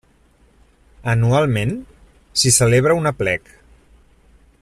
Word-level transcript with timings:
Anualment 1.13 1.75
s'hi 2.43 2.55
celebra 2.57 2.97
un 3.03 3.11
aplec. 3.13 3.53